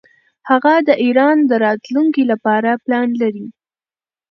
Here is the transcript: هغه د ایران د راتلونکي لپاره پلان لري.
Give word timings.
هغه 0.49 0.73
د 0.87 0.89
ایران 1.03 1.37
د 1.49 1.51
راتلونکي 1.65 2.23
لپاره 2.31 2.69
پلان 2.83 3.09
لري. 3.21 3.45